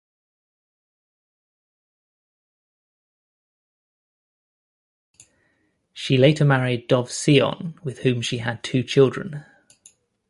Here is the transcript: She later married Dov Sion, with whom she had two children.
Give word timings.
She 5.93 6.17
later 6.17 6.43
married 6.43 6.87
Dov 6.87 7.11
Sion, 7.13 7.75
with 7.83 7.99
whom 7.99 8.23
she 8.23 8.39
had 8.39 8.63
two 8.63 8.81
children. 8.81 9.45